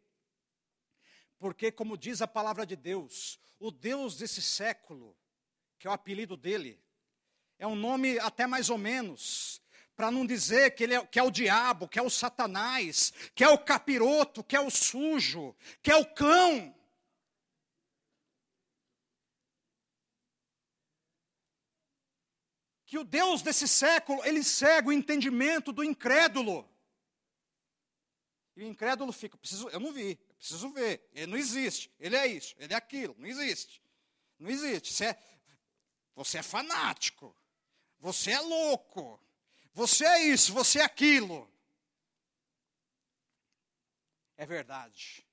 [1.38, 5.16] Porque, como diz a palavra de Deus, o Deus desse século,
[5.78, 6.82] que é o apelido dele,
[7.60, 9.62] é um nome até mais ou menos,
[9.94, 13.44] para não dizer que ele é, que é o diabo, que é o satanás, que
[13.44, 16.74] é o capiroto, que é o sujo, que é o cão.
[22.86, 26.66] Que o Deus desse século, ele cega o entendimento do incrédulo.
[28.56, 32.16] E o incrédulo fica, preciso, eu não vi, eu preciso ver, ele não existe, ele
[32.16, 33.82] é isso, ele é aquilo, não existe.
[34.38, 34.94] Não existe.
[34.94, 35.22] Você é,
[36.14, 37.36] você é fanático.
[38.00, 39.20] Você é louco.
[39.74, 41.48] Você é isso, você é aquilo.
[44.36, 45.24] É verdade.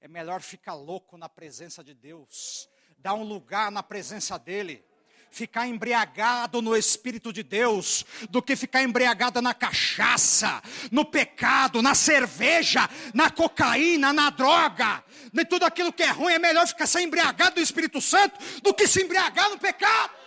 [0.00, 4.84] É melhor ficar louco na presença de Deus, dar um lugar na presença dEle,
[5.30, 11.94] ficar embriagado no Espírito de Deus, do que ficar embriagado na cachaça, no pecado, na
[11.94, 16.34] cerveja, na cocaína, na droga, nem tudo aquilo que é ruim.
[16.34, 20.21] É melhor ficar se embriagado do Espírito Santo do que se embriagar no pecado.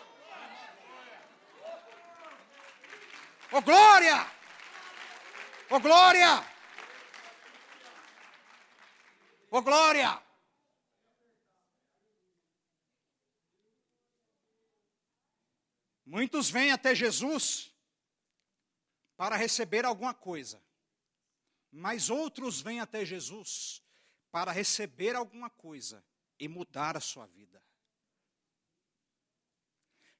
[3.57, 4.29] Oh glória!
[5.69, 6.45] Oh glória!
[9.49, 10.21] Oh glória!
[16.05, 17.73] Muitos vêm até Jesus
[19.15, 20.61] para receber alguma coisa,
[21.71, 23.81] mas outros vêm até Jesus
[24.31, 26.05] para receber alguma coisa
[26.37, 27.63] e mudar a sua vida.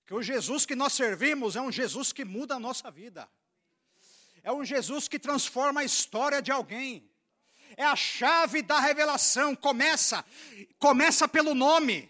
[0.06, 3.28] Que o Jesus que nós servimos é um Jesus que muda a nossa vida.
[4.44, 7.10] É um Jesus que transforma a história de alguém.
[7.76, 9.56] É a chave da revelação.
[9.56, 10.24] Começa,
[10.78, 12.10] começa pelo nome.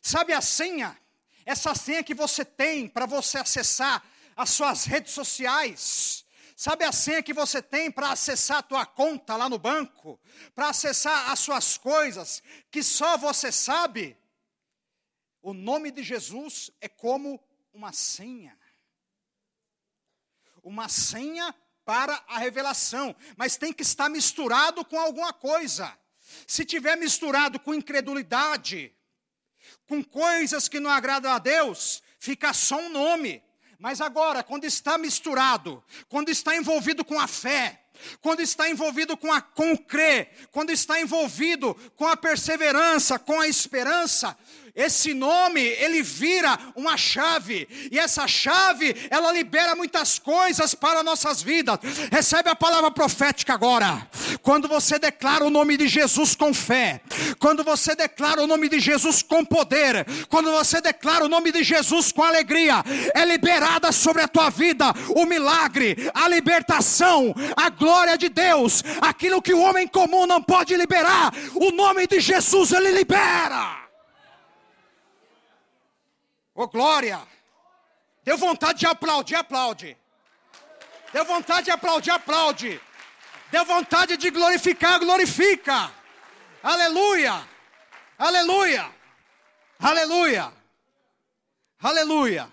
[0.00, 0.98] Sabe a senha?
[1.46, 4.04] Essa senha que você tem para você acessar
[4.36, 6.24] as suas redes sociais.
[6.54, 10.20] Sabe a senha que você tem para acessar a tua conta lá no banco?
[10.54, 14.16] Para acessar as suas coisas que só você sabe?
[15.42, 17.42] O nome de Jesus é como
[17.74, 18.56] uma senha.
[20.62, 21.52] Uma senha
[21.84, 25.92] para a revelação, mas tem que estar misturado com alguma coisa.
[26.46, 28.94] Se tiver misturado com incredulidade,
[29.86, 33.42] com coisas que não agradam a Deus, fica só um nome.
[33.78, 37.82] Mas agora, quando está misturado, quando está envolvido com a fé,
[38.20, 43.48] quando está envolvido com, a, com crer, quando está envolvido com a perseverança, com a
[43.48, 44.38] esperança,
[44.74, 51.42] esse nome, ele vira uma chave, e essa chave, ela libera muitas coisas para nossas
[51.42, 51.78] vidas.
[52.10, 54.06] Recebe a palavra profética agora.
[54.42, 57.00] Quando você declara o nome de Jesus com fé,
[57.38, 61.62] quando você declara o nome de Jesus com poder, quando você declara o nome de
[61.62, 62.82] Jesus com alegria,
[63.14, 69.42] é liberada sobre a tua vida o milagre, a libertação, a glória de Deus, aquilo
[69.42, 73.81] que o homem comum não pode liberar, o nome de Jesus ele libera.
[76.54, 77.26] Ô oh, glória!
[78.22, 79.96] Deu vontade de aplaudir, aplaude.
[81.12, 82.80] Deu vontade de aplaudir, aplaude.
[83.50, 85.92] Deu vontade de glorificar, glorifica.
[86.62, 87.48] Aleluia!
[88.18, 88.94] Aleluia!
[89.78, 90.52] Aleluia!
[91.80, 92.52] Aleluia!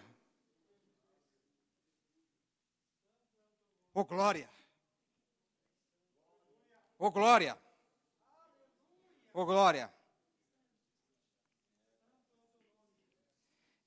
[3.93, 4.49] Ô oh, glória!
[6.97, 7.57] Ô oh, glória!
[9.33, 9.98] Ô oh, glória!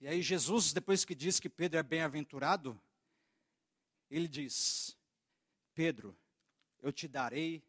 [0.02, 2.76] E aí Jesus, depois que diz que Pedro é bem-aventurado,
[4.10, 4.96] ele diz:
[5.76, 6.18] Pedro,
[6.82, 7.62] eu te darei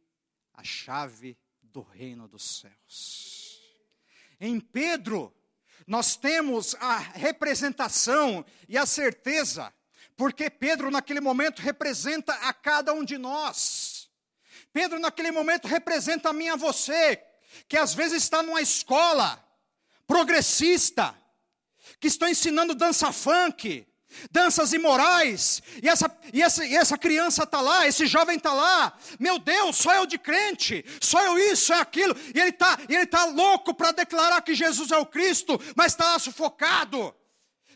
[0.51, 3.61] a chave do reino dos céus.
[4.39, 5.31] Em Pedro,
[5.85, 9.71] nós temos a representação e a certeza,
[10.17, 14.09] porque Pedro, naquele momento, representa a cada um de nós.
[14.73, 17.23] Pedro, naquele momento, representa a mim e a você,
[17.67, 19.39] que às vezes está numa escola
[20.07, 21.15] progressista,
[21.99, 23.85] que estão ensinando dança funk,
[24.31, 28.93] danças imorais, e essa, e essa, e essa criança está lá, esse jovem está lá,
[29.19, 33.05] meu Deus, só eu de crente, só eu isso, é aquilo, e ele está ele
[33.05, 37.13] tá louco para declarar que Jesus é o Cristo, mas está sufocado.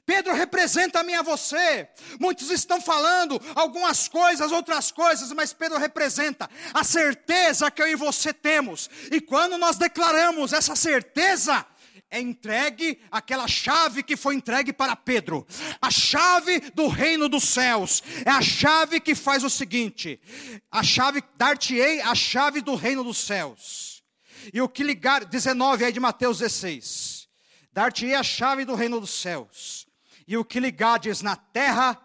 [0.05, 1.85] Pedro representa a mim e a você.
[2.17, 7.95] Muitos estão falando algumas coisas, outras coisas, mas Pedro representa a certeza que eu e
[7.95, 8.89] você temos.
[9.11, 11.65] E quando nós declaramos essa certeza,
[12.09, 15.45] é entregue aquela chave que foi entregue para Pedro.
[15.81, 18.01] A chave do reino dos céus.
[18.25, 20.19] É a chave que faz o seguinte:
[20.71, 24.03] a chave, dar-te-ei a chave do reino dos céus.
[24.53, 27.27] E o que ligar, 19 aí de Mateus 16:
[27.73, 29.85] dar-te-ei a chave do reino dos céus.
[30.25, 32.01] E o que ligardes na terra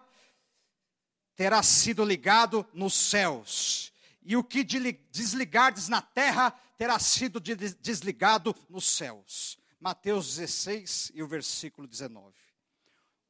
[1.36, 3.92] terá sido ligado nos céus.
[4.24, 4.64] E o que
[5.10, 9.62] desligardes na terra terá sido desligado nos céus.
[9.83, 12.33] Mateus 16 e o versículo 19.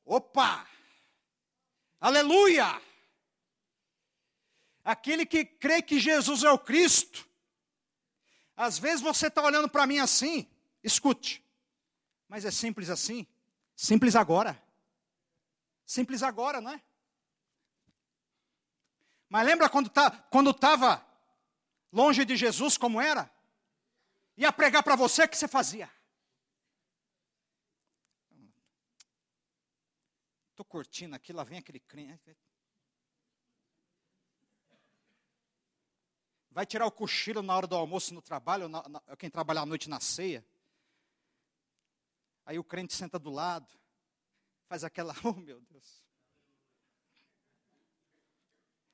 [0.04, 0.68] Opa!
[1.98, 2.78] Aleluia!
[4.84, 7.26] Aquele que crê que Jesus é o Cristo,
[8.54, 10.46] às vezes você está olhando para mim assim,
[10.84, 11.42] escute,
[12.28, 13.26] mas é simples assim,
[13.74, 14.62] simples agora.
[15.86, 16.82] Simples agora, não é?
[19.26, 21.02] Mas lembra quando tá, estava
[21.90, 23.32] longe de Jesus, como era?
[24.36, 25.90] Ia pregar para você, o que você fazia?
[30.62, 32.36] Estou curtindo aqui, lá vem aquele crente.
[36.52, 39.66] Vai tirar o cochilo na hora do almoço no trabalho, na, na, quem trabalha à
[39.66, 40.46] noite na ceia.
[42.46, 43.68] Aí o crente senta do lado,
[44.68, 46.04] faz aquela, oh meu Deus.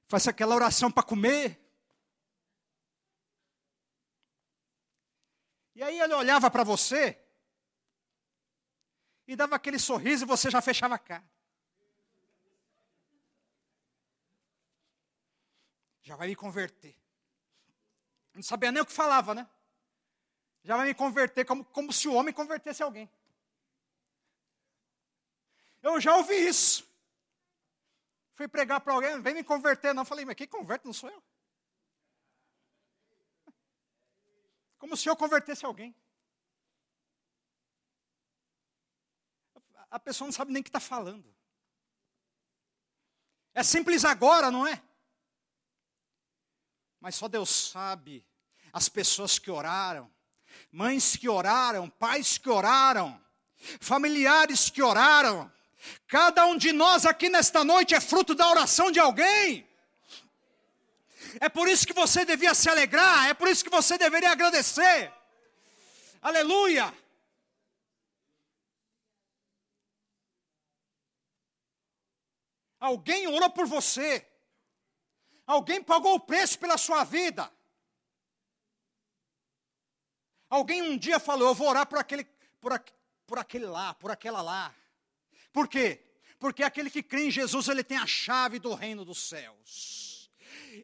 [0.07, 1.61] Faz aquela oração para comer.
[5.75, 7.23] E aí ele olhava para você
[9.27, 11.38] e dava aquele sorriso e você já fechava a cara.
[16.09, 16.97] Já vai me converter.
[18.33, 19.47] Não sabia nem o que falava, né?
[20.65, 23.11] Já vai me converter como, como se o homem convertesse alguém.
[25.83, 26.89] Eu já ouvi isso.
[28.35, 29.93] Fui pregar para alguém, vem me converter.
[29.93, 31.23] Não, falei, mas quem converte não sou eu.
[34.79, 35.95] Como se eu convertesse alguém.
[39.91, 41.35] A pessoa não sabe nem o que está falando.
[43.53, 44.88] É simples agora, não é?
[47.01, 48.27] Mas só Deus sabe
[48.73, 50.11] as pessoas que oraram,
[50.71, 53.21] mães que oraram, pais que oraram,
[53.81, 55.51] familiares que oraram.
[56.07, 59.67] Cada um de nós aqui nesta noite é fruto da oração de alguém.
[61.41, 65.13] É por isso que você devia se alegrar, é por isso que você deveria agradecer.
[66.21, 66.93] Aleluia!
[72.81, 74.28] Alguém orou por você.
[75.49, 77.51] Alguém pagou o preço pela sua vida.
[80.51, 82.25] Alguém um dia falou: Eu vou orar por aquele,
[82.61, 82.79] por,
[83.27, 84.75] por aquele lá, por aquela lá.
[85.51, 86.05] Por quê?
[86.39, 90.31] Porque aquele que crê em Jesus, ele tem a chave do reino dos céus.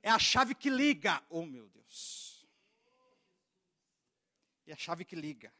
[0.02, 2.46] É a chave que liga, oh meu Deus.
[4.66, 5.52] É a chave que liga.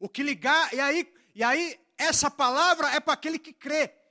[0.00, 4.05] O que ligar, e aí, e aí essa palavra é para aquele que crê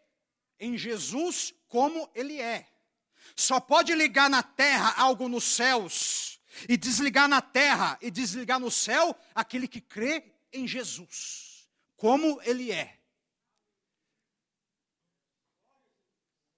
[0.60, 2.68] em Jesus como ele é.
[3.36, 6.36] Só pode ligar na terra algo nos céus,
[6.70, 12.72] e desligar na terra e desligar no céu aquele que crê em Jesus, como ele
[12.72, 13.02] é.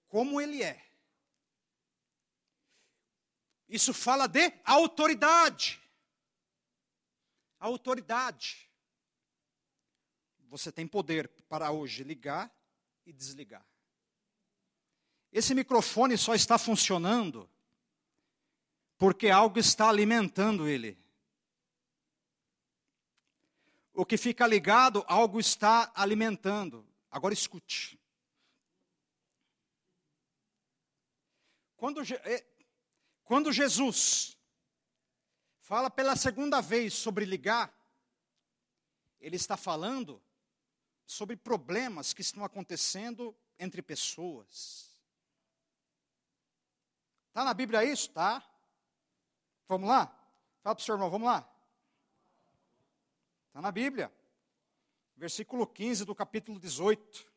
[0.06, 0.86] Como ele é.
[3.68, 5.82] Isso fala de autoridade.
[7.58, 8.70] Autoridade.
[10.48, 12.50] Você tem poder para hoje ligar
[13.04, 13.66] e desligar.
[15.32, 17.48] Esse microfone só está funcionando
[18.96, 20.98] porque algo está alimentando ele.
[23.92, 26.86] O que fica ligado, algo está alimentando.
[27.10, 27.98] Agora escute.
[31.76, 32.46] Quando, eh,
[33.24, 34.36] quando Jesus
[35.60, 37.72] fala pela segunda vez sobre ligar,
[39.20, 40.22] ele está falando
[41.06, 44.87] sobre problemas que estão acontecendo entre pessoas.
[47.38, 48.10] Está na Bíblia isso?
[48.10, 48.42] Tá.
[49.68, 50.06] Vamos lá?
[50.60, 51.48] Fala para o seu irmão, vamos lá.
[53.46, 54.12] Está na Bíblia.
[55.16, 57.32] Versículo 15 do capítulo 18.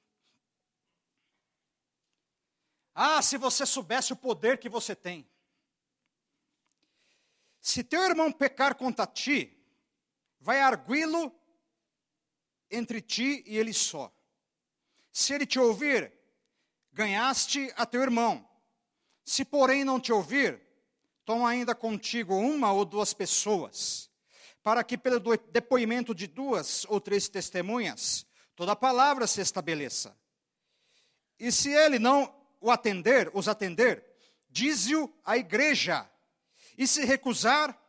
[2.95, 5.30] Ah, se você soubesse o poder que você tem.
[7.60, 9.56] Se teu irmão pecar contra ti,
[10.39, 11.32] vai arguí-lo
[12.72, 14.12] entre ti e ele só.
[15.12, 16.12] Se ele te ouvir,
[16.91, 18.49] ganhaste a teu irmão.
[19.32, 20.61] Se, porém, não te ouvir,
[21.23, 24.11] toma ainda contigo uma ou duas pessoas,
[24.61, 28.25] para que, pelo depoimento de duas ou três testemunhas,
[28.57, 30.13] toda palavra se estabeleça.
[31.39, 34.05] E se ele não o atender, os atender,
[34.49, 36.11] dize-o à igreja.
[36.77, 37.82] E se recusar,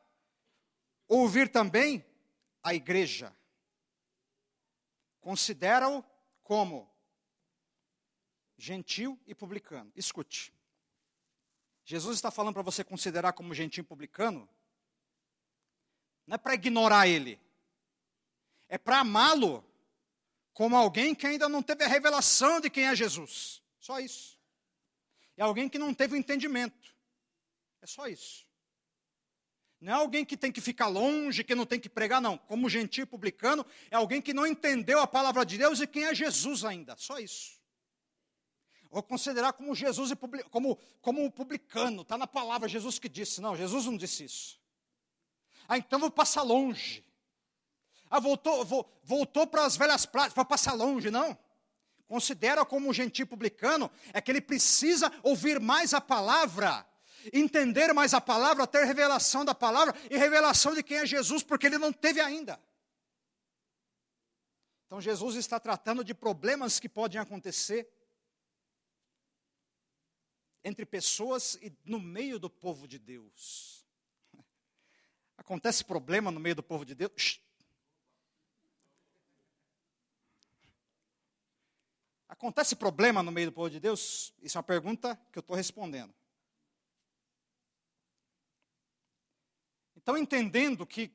[1.08, 2.06] ouvir também
[2.62, 3.36] a igreja.
[5.20, 6.04] Considera-o
[6.44, 6.88] como
[8.56, 9.90] gentil e publicano.
[9.96, 10.54] Escute.
[11.84, 14.48] Jesus está falando para você considerar como gentil publicano,
[16.26, 17.40] não é para ignorar ele,
[18.68, 19.64] é para amá-lo
[20.52, 23.62] como alguém que ainda não teve a revelação de quem é Jesus.
[23.78, 24.38] Só isso.
[25.36, 26.94] É alguém que não teve o entendimento.
[27.80, 28.46] É só isso.
[29.80, 32.38] Não é alguém que tem que ficar longe, que não tem que pregar, não.
[32.38, 36.14] Como gentil publicano, é alguém que não entendeu a palavra de Deus e quem é
[36.14, 36.96] Jesus ainda.
[36.96, 37.60] Só isso.
[38.92, 40.12] Vou considerar como Jesus,
[40.50, 42.02] como, como publicano.
[42.02, 43.40] Está na palavra Jesus que disse.
[43.40, 44.60] Não, Jesus não disse isso.
[45.66, 47.02] Ah, então vou passar longe.
[48.10, 48.62] Ah, voltou,
[49.02, 51.36] voltou para as velhas práticas, para passar longe, não.
[52.06, 56.86] Considera como gentil publicano, é que ele precisa ouvir mais a palavra
[57.32, 61.66] entender mais a palavra, ter revelação da palavra e revelação de quem é Jesus, porque
[61.66, 62.60] ele não teve ainda.
[64.86, 67.88] Então Jesus está tratando de problemas que podem acontecer
[70.64, 73.84] entre pessoas e no meio do povo de Deus.
[75.36, 77.40] Acontece problema no meio do povo de Deus?
[82.28, 84.32] Acontece problema no meio do povo de Deus?
[84.42, 86.12] Isso é uma pergunta que eu estou respondendo.
[89.96, 91.12] Então, entendendo que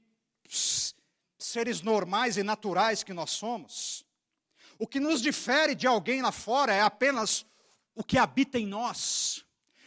[1.37, 4.05] seres normais e naturais que nós somos,
[4.79, 7.45] o que nos difere de alguém lá fora é apenas
[7.97, 9.43] o que habita em nós.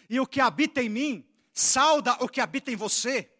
[0.08, 3.30] E o que habita em mim sauda o que habita em você.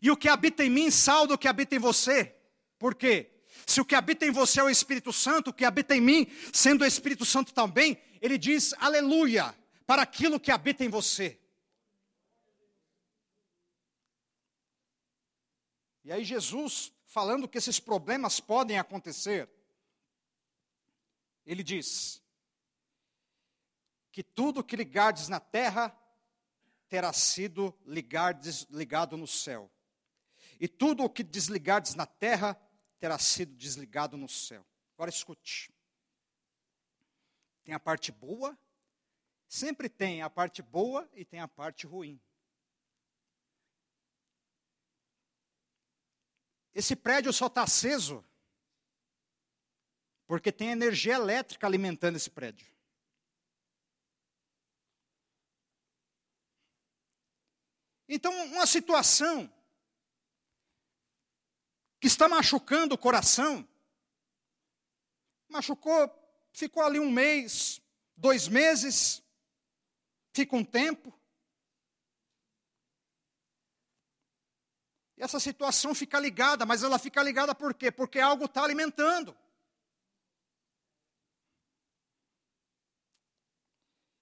[0.00, 2.34] E o que habita em mim sauda o que habita em você.
[2.78, 3.30] Por quê?
[3.66, 6.26] Se o que habita em você é o Espírito Santo, o que habita em mim,
[6.54, 9.54] sendo o Espírito Santo também, ele diz aleluia
[9.86, 11.38] para aquilo que habita em você.
[16.02, 19.50] E aí, Jesus, falando que esses problemas podem acontecer,
[21.44, 22.21] ele diz
[24.12, 25.96] que tudo que ligardes na terra
[26.88, 29.72] terá sido ligardes, ligado no céu,
[30.60, 32.54] e tudo o que desligardes na terra
[33.00, 34.64] terá sido desligado no céu.
[34.94, 35.72] Agora escute.
[37.64, 38.56] Tem a parte boa,
[39.48, 42.20] sempre tem a parte boa e tem a parte ruim.
[46.74, 48.24] Esse prédio só está aceso
[50.26, 52.66] porque tem energia elétrica alimentando esse prédio.
[58.14, 59.50] Então, uma situação
[61.98, 63.66] que está machucando o coração,
[65.48, 66.12] machucou,
[66.52, 67.80] ficou ali um mês,
[68.14, 69.22] dois meses,
[70.30, 71.10] fica um tempo,
[75.16, 77.90] essa situação fica ligada, mas ela fica ligada por quê?
[77.90, 79.34] Porque algo está alimentando.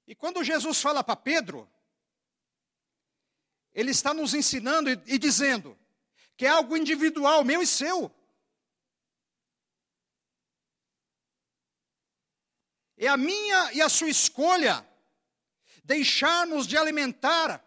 [0.07, 1.69] E quando Jesus fala para Pedro,
[3.75, 5.79] ele está nos ensinando e, e dizendo
[6.37, 8.11] que é algo individual, meu e seu.
[12.97, 14.87] É a minha e a sua escolha
[15.85, 17.65] deixarmos de alimentar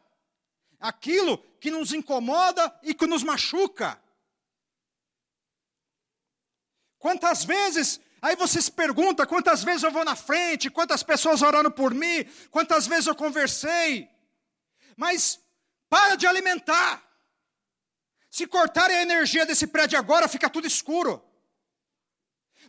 [0.79, 4.01] aquilo que nos incomoda e que nos machuca.
[6.97, 11.69] Quantas vezes, aí você se pergunta, quantas vezes eu vou na frente, quantas pessoas oraram
[11.69, 14.09] por mim, quantas vezes eu conversei,
[14.95, 15.42] mas
[15.93, 17.07] para de alimentar.
[18.27, 21.23] Se cortarem a energia desse prédio agora, fica tudo escuro.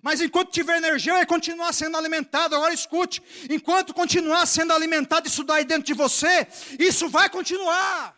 [0.03, 2.55] Mas enquanto tiver energia, vai continuar sendo alimentado.
[2.55, 6.47] Agora escute: enquanto continuar sendo alimentado isso daí dentro de você,
[6.79, 8.15] isso vai continuar.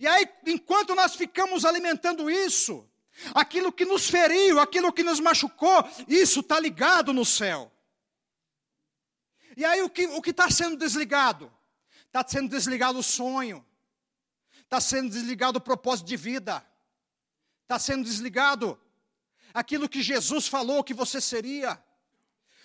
[0.00, 2.84] E aí, enquanto nós ficamos alimentando isso,
[3.32, 7.71] aquilo que nos feriu, aquilo que nos machucou, isso está ligado no céu.
[9.56, 11.52] E aí, o que o está sendo desligado?
[12.06, 13.64] Está sendo desligado o sonho,
[14.62, 16.64] está sendo desligado o propósito de vida,
[17.62, 18.78] está sendo desligado
[19.54, 21.82] aquilo que Jesus falou que você seria,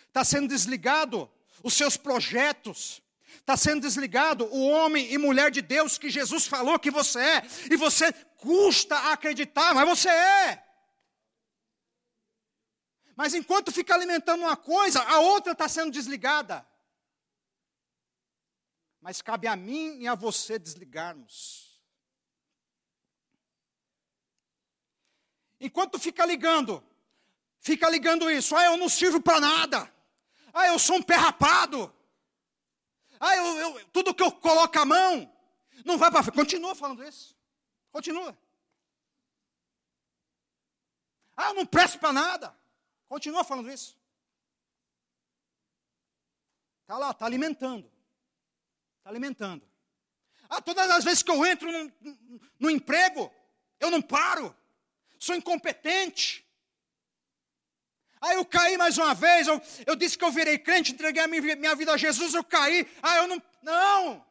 [0.08, 1.30] está sendo desligado
[1.64, 3.02] os seus projetos,
[3.38, 7.48] está sendo desligado o homem e mulher de Deus que Jesus falou que você é,
[7.72, 10.64] e você custa acreditar, mas você é.
[13.16, 16.68] Mas enquanto fica alimentando uma coisa, a outra está sendo desligada.
[19.08, 21.82] Mas cabe a mim e a você desligarmos.
[25.62, 26.84] Enquanto fica ligando,
[27.58, 28.54] fica ligando isso.
[28.54, 29.90] Ah, eu não sirvo para nada.
[30.54, 31.90] Ah, eu sou um pé rapado.
[33.18, 35.34] Ah, eu, eu, tudo que eu coloco a mão
[35.86, 36.36] não vai para frente.
[36.36, 37.34] Continua falando isso.
[37.94, 38.38] Continua.
[41.38, 42.54] Ah, eu não presto para nada.
[43.08, 43.98] Continua falando isso.
[46.82, 47.96] Está lá, está alimentando.
[49.08, 49.66] Está alimentando.
[50.50, 51.70] Ah, todas as vezes que eu entro
[52.60, 53.34] no, emprego,
[53.80, 54.54] eu não paro
[55.18, 56.46] sou incompetente.
[58.20, 61.28] Aí eu caí mais uma vez, eu, eu disse que eu virei crente, entreguei a
[61.28, 62.86] minha, minha vida a Jesus, eu caí.
[63.02, 63.42] Ah, eu não.
[63.62, 64.28] Não!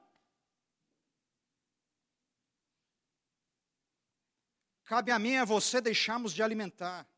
[4.85, 7.09] Cabe a mim e a você deixarmos de alimentar.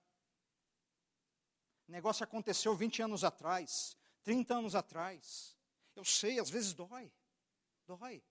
[1.89, 5.57] O negócio aconteceu 20 anos atrás, 30 anos atrás.
[5.97, 7.11] Eu sei, às vezes dói.
[7.89, 8.23] Dói.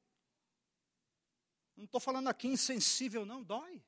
[1.75, 3.83] Não estou falando aqui insensível, não, dói.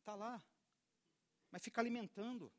[0.00, 0.42] Está lá.
[1.50, 2.52] Mas fica alimentando.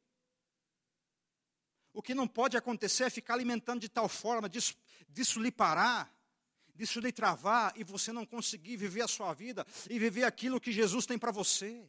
[1.94, 4.76] O que não pode acontecer é ficar alimentando de tal forma, disso,
[5.08, 6.12] disso lhe parar,
[6.74, 10.72] disso lhe travar, e você não conseguir viver a sua vida e viver aquilo que
[10.72, 11.88] Jesus tem para você.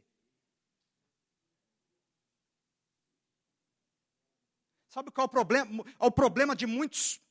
[4.88, 5.84] Sabe qual é o problema?
[5.98, 7.22] O problema de muitos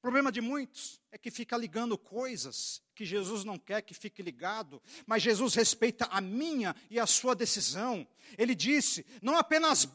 [0.00, 4.22] o problema de muitos é que fica ligando coisas que Jesus não quer que fique
[4.22, 8.08] ligado, mas Jesus respeita a minha e a sua decisão.
[8.38, 9.86] Ele disse: não apenas,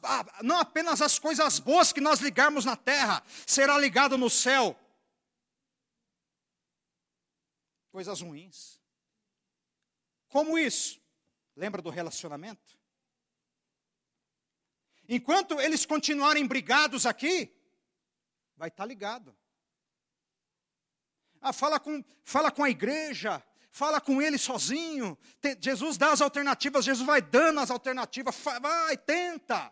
[0.44, 4.80] não apenas as coisas boas que nós ligarmos na terra será ligado no céu,
[7.92, 8.80] coisas ruins.
[10.30, 11.02] Como isso?
[11.56, 12.78] Lembra do relacionamento?
[15.10, 17.52] Enquanto eles continuarem brigados aqui,
[18.56, 19.36] vai estar ligado.
[21.48, 23.40] Ah, fala, com, fala com a igreja,
[23.70, 25.16] fala com ele sozinho.
[25.62, 29.72] Jesus dá as alternativas, Jesus vai dando as alternativas, vai, tenta.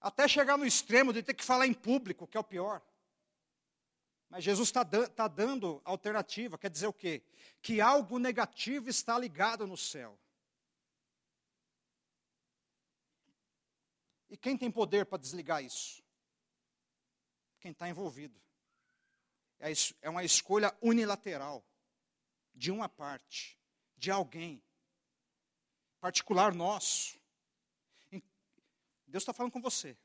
[0.00, 2.80] Até chegar no extremo de ter que falar em público, que é o pior.
[4.30, 7.22] Mas Jesus está tá dando alternativa, quer dizer o quê?
[7.60, 10.18] Que algo negativo está ligado no céu.
[14.30, 16.02] E quem tem poder para desligar isso?
[17.60, 18.42] Quem está envolvido.
[20.02, 21.66] É, uma escolha unilateral
[22.54, 23.58] de uma parte,
[23.96, 24.62] de alguém,
[26.00, 27.18] particular nosso.
[29.06, 29.96] Deus está falando com você.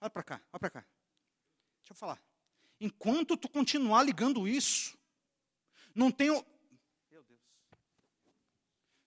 [0.00, 0.80] Olha para cá, olha para cá.
[1.80, 2.18] Deixa eu falar.
[2.80, 4.96] Enquanto tu continuar ligando isso,
[5.94, 7.40] não tem, meu Deus,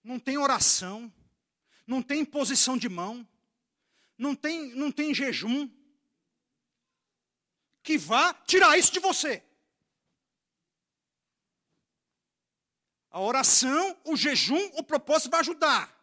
[0.03, 1.11] não tem oração,
[1.87, 3.27] não tem posição de mão,
[4.15, 5.67] não tem, não tem jejum
[7.81, 9.43] que vá tirar isso de você.
[13.11, 15.93] A oração, o jejum, o propósito vai ajudar.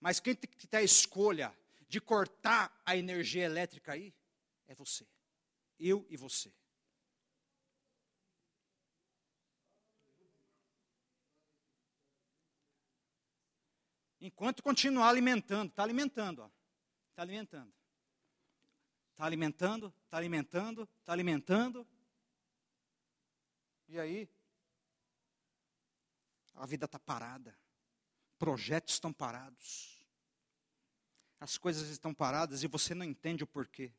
[0.00, 1.56] Mas quem tem que ter a escolha
[1.88, 4.12] de cortar a energia elétrica aí
[4.66, 5.06] é você.
[5.78, 6.52] Eu e você.
[14.20, 16.50] Enquanto continuar alimentando, está alimentando,
[17.10, 17.72] está alimentando.
[19.12, 21.86] Está alimentando, está alimentando, está alimentando.
[23.88, 24.28] E aí,
[26.58, 27.56] a vida está parada.
[28.38, 29.96] Projetos estão parados.
[31.40, 33.92] As coisas estão paradas e você não entende o porquê.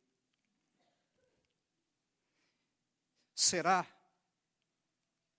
[3.34, 3.88] Será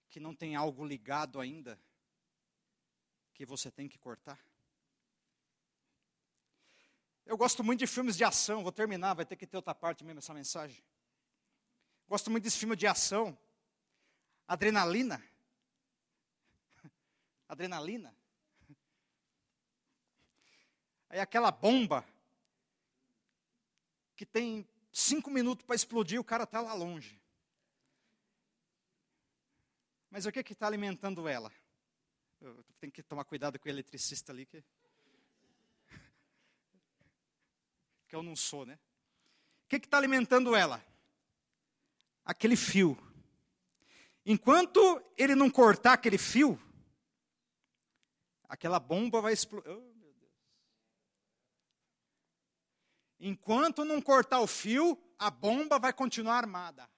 [0.08, 1.78] que não tem algo ligado ainda
[3.34, 4.42] que você tem que cortar?
[7.26, 10.02] Eu gosto muito de filmes de ação, vou terminar, vai ter que ter outra parte
[10.02, 10.82] mesmo essa mensagem.
[12.08, 13.38] Gosto muito desse filme de ação,
[14.48, 15.22] adrenalina
[17.50, 18.14] adrenalina.
[21.10, 22.06] Aí aquela bomba
[24.14, 27.20] que tem cinco minutos para explodir, o cara está lá longe.
[30.10, 31.52] Mas o que está alimentando ela?
[32.40, 34.62] Eu tenho que tomar cuidado com o eletricista ali, que,
[38.08, 38.78] que eu não sou, né?
[39.64, 40.84] O que está alimentando ela?
[42.24, 42.96] Aquele fio.
[44.24, 46.60] Enquanto ele não cortar aquele fio,
[48.50, 49.70] aquela bomba vai explodir.
[49.70, 50.00] Oh,
[53.20, 56.90] Enquanto não cortar o fio, a bomba vai continuar armada.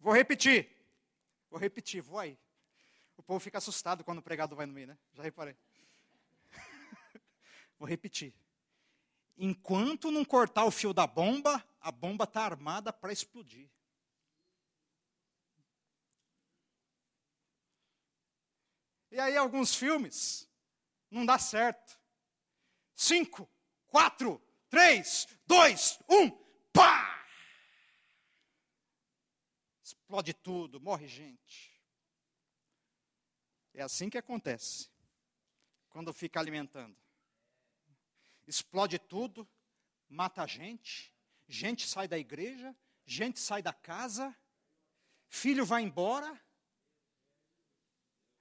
[0.00, 0.68] Vou repetir.
[1.50, 2.38] Vou repetir, vou aí.
[3.16, 4.98] O povo fica assustado quando o pregado vai no meio, né?
[5.12, 5.56] Já reparei.
[7.78, 8.34] Vou repetir.
[9.38, 13.70] Enquanto não cortar o fio da bomba, a bomba está armada para explodir.
[19.16, 20.46] E aí, alguns filmes,
[21.10, 21.98] não dá certo.
[22.94, 23.48] Cinco,
[23.86, 24.38] quatro,
[24.68, 26.30] três, dois, um,
[26.70, 27.16] pá!
[29.82, 31.82] explode tudo, morre gente.
[33.72, 34.90] É assim que acontece
[35.88, 36.94] quando fica alimentando.
[38.46, 39.48] Explode tudo,
[40.10, 41.10] mata a gente,
[41.48, 44.36] gente sai da igreja, gente sai da casa,
[45.26, 46.38] filho vai embora.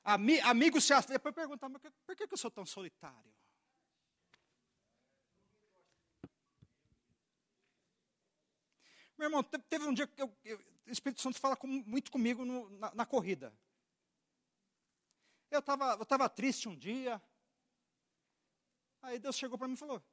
[0.05, 1.13] Ami, amigo se afasta.
[1.13, 3.33] Depois perguntar, mas por que eu sou tão solitário?
[9.17, 12.45] Meu irmão, teve um dia que eu, eu, o Espírito Santo fala com, muito comigo
[12.45, 13.51] no, na, na, corrida.
[15.49, 17.19] Eu estava eu tava triste um dia.
[19.01, 20.03] Aí Deus chegou para mim e falou: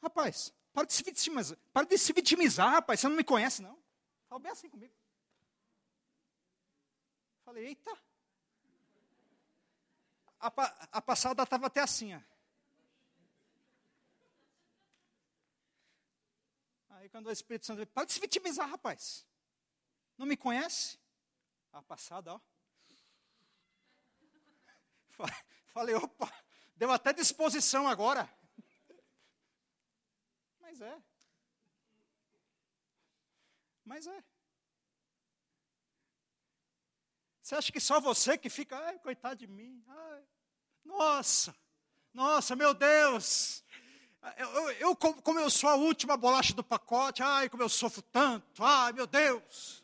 [0.00, 3.82] Rapaz, para de se vitimizar, para de se vitimizar, rapaz, você não me conhece, não.
[4.28, 4.94] Falou bem assim comigo.
[7.44, 8.07] Falei, eita.
[10.40, 10.46] A,
[10.98, 12.20] a passada estava até assim, ó.
[16.90, 19.26] Aí quando o Espírito Santo para de se vitimizar, rapaz.
[20.16, 20.98] Não me conhece?
[21.72, 22.40] A passada, ó.
[25.72, 26.32] Falei, opa,
[26.76, 28.28] deu até disposição agora.
[30.60, 31.02] Mas é.
[33.84, 34.24] Mas é.
[37.48, 39.82] Você acha que só você que fica, ai, coitado de mim.
[39.88, 40.22] Ai,
[40.84, 41.56] nossa,
[42.12, 43.64] nossa, meu Deus.
[44.36, 48.62] Eu, eu, como eu sou a última bolacha do pacote, ai, como eu sofro tanto,
[48.62, 49.82] ai, meu Deus.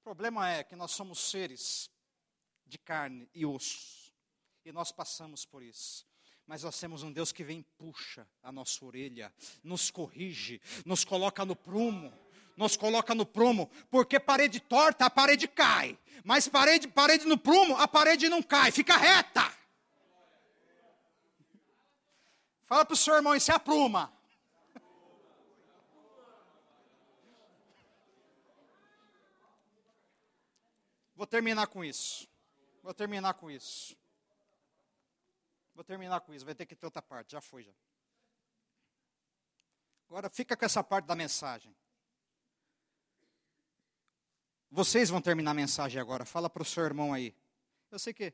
[0.00, 1.88] O problema é que nós somos seres
[2.66, 4.12] de carne e osso,
[4.64, 6.04] e nós passamos por isso.
[6.48, 9.32] Mas nós temos um Deus que vem puxa a nossa orelha,
[9.62, 12.12] nos corrige, nos coloca no prumo,
[12.56, 17.76] nos coloca no prumo, porque parede torta, a parede cai, mas parede, parede no prumo,
[17.76, 19.52] a parede não cai, fica reta.
[22.64, 24.12] Fala para o seu irmão, isso é a pruma.
[31.14, 32.28] Vou terminar com isso.
[32.82, 33.96] Vou terminar com isso.
[35.74, 36.44] Vou terminar com isso.
[36.44, 37.32] Vai ter que ter outra parte.
[37.32, 37.72] Já foi, já.
[40.08, 41.72] Agora fica com essa parte da mensagem.
[44.74, 46.24] Vocês vão terminar a mensagem agora.
[46.24, 47.36] Fala para o seu irmão aí.
[47.90, 48.32] Eu sei que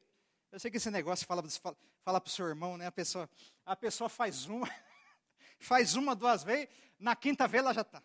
[0.53, 2.87] eu sei que esse negócio fala, fala, fala para o seu irmão, né?
[2.87, 3.29] A pessoa,
[3.67, 4.71] a pessoa faz uma,
[5.59, 8.01] faz uma, duas vezes, na quinta vez ela já está.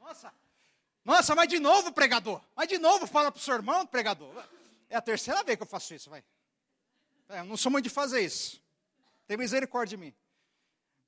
[0.00, 0.34] Nossa,
[1.04, 2.42] nossa, mas de novo, pregador.
[2.56, 4.44] Mas de novo fala para o seu irmão, pregador.
[4.90, 6.22] É a terceira vez que eu faço isso, vai.
[7.28, 8.60] É, eu não sou muito de fazer isso.
[9.24, 10.14] Tem misericórdia de mim.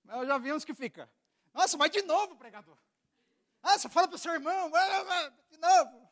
[0.04, 1.10] Mas eu já vi uns que fica.
[1.52, 2.78] Nossa, mas de novo, pregador.
[3.66, 4.70] Nossa, fala para o seu irmão.
[5.50, 6.08] De novo.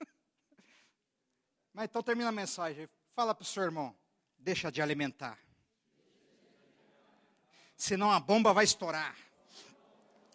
[1.72, 2.88] Mas então termina a mensagem.
[3.14, 3.96] Fala para o seu irmão.
[4.36, 5.38] Deixa de alimentar.
[7.76, 9.16] Senão a bomba vai estourar.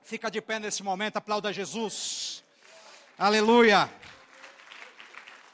[0.06, 2.42] Fica de pé nesse momento, aplauda Jesus.
[3.18, 3.92] Aleluia.